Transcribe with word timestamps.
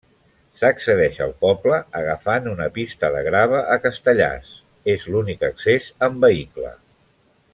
S'accedeix 0.59 1.19
al 1.25 1.33
poble 1.43 1.77
agafant 1.99 2.49
una 2.53 2.69
pista 2.79 3.11
de 3.17 3.21
grava 3.29 3.61
a 3.75 3.77
Castellars; 3.85 4.57
és 4.97 5.07
l'únic 5.13 5.47
accés 5.53 5.91
amb 6.09 6.27
vehicle. 6.29 6.73